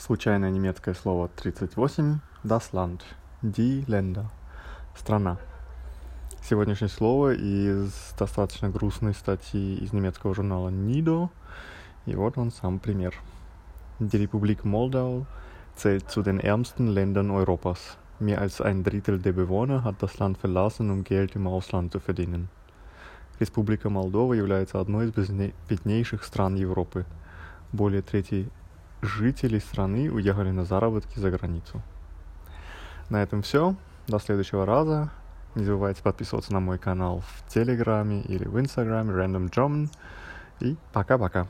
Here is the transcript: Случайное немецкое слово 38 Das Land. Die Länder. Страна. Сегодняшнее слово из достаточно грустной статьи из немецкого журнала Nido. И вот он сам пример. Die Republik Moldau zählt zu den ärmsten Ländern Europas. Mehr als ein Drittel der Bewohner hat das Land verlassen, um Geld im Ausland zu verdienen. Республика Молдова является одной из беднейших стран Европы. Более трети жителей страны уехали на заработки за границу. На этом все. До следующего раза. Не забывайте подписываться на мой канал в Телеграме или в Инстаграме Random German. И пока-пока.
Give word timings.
Случайное 0.00 0.50
немецкое 0.50 0.94
слово 0.94 1.28
38 1.28 2.20
Das 2.42 2.72
Land. 2.72 3.02
Die 3.42 3.84
Länder. 3.86 4.30
Страна. 4.96 5.36
Сегодняшнее 6.42 6.88
слово 6.88 7.34
из 7.34 7.92
достаточно 8.18 8.70
грустной 8.70 9.12
статьи 9.12 9.76
из 9.76 9.92
немецкого 9.92 10.34
журнала 10.34 10.70
Nido. 10.70 11.28
И 12.06 12.14
вот 12.14 12.38
он 12.38 12.50
сам 12.50 12.78
пример. 12.78 13.14
Die 13.98 14.26
Republik 14.26 14.64
Moldau 14.64 15.26
zählt 15.76 16.10
zu 16.10 16.22
den 16.22 16.40
ärmsten 16.40 16.86
Ländern 16.86 17.30
Europas. 17.30 17.98
Mehr 18.20 18.40
als 18.40 18.62
ein 18.62 18.82
Drittel 18.82 19.18
der 19.18 19.32
Bewohner 19.32 19.84
hat 19.84 19.96
das 20.02 20.18
Land 20.18 20.38
verlassen, 20.38 20.90
um 20.90 21.04
Geld 21.04 21.36
im 21.36 21.46
Ausland 21.46 21.92
zu 21.92 22.00
verdienen. 22.00 22.48
Республика 23.38 23.90
Молдова 23.90 24.32
является 24.32 24.80
одной 24.80 25.10
из 25.10 25.30
беднейших 25.68 26.24
стран 26.24 26.56
Европы. 26.56 27.04
Более 27.72 28.00
трети 28.00 28.48
жителей 29.02 29.60
страны 29.60 30.10
уехали 30.10 30.50
на 30.50 30.64
заработки 30.64 31.18
за 31.18 31.30
границу. 31.30 31.82
На 33.08 33.22
этом 33.22 33.42
все. 33.42 33.74
До 34.06 34.18
следующего 34.18 34.66
раза. 34.66 35.10
Не 35.54 35.64
забывайте 35.64 36.02
подписываться 36.02 36.52
на 36.52 36.60
мой 36.60 36.78
канал 36.78 37.22
в 37.26 37.52
Телеграме 37.52 38.22
или 38.22 38.44
в 38.44 38.58
Инстаграме 38.60 39.12
Random 39.12 39.50
German. 39.50 39.88
И 40.60 40.76
пока-пока. 40.92 41.48